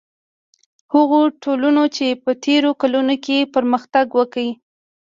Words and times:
هغو 0.93 1.21
ټولنو 1.43 1.83
چې 1.95 2.07
په 2.23 2.31
تېرو 2.45 2.71
کلونو 2.81 3.15
کې 3.25 3.37
پرمختګ 3.55 4.07
وکړ. 4.19 4.45